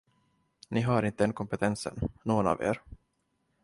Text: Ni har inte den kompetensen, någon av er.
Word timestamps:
Ni 0.69 0.81
har 0.81 1.03
inte 1.03 1.23
den 1.23 1.33
kompetensen, 1.33 1.99
någon 2.23 2.47
av 2.47 2.61
er. 2.61 2.81